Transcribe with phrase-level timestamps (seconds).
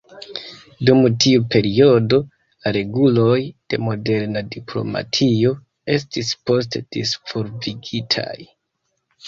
[0.89, 3.37] Dum tiu periodo la reguloj
[3.75, 5.55] de moderna diplomatio
[5.99, 8.31] estis poste disvolvigitaj.